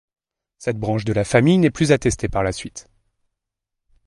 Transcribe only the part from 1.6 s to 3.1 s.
plus attestée par la suite.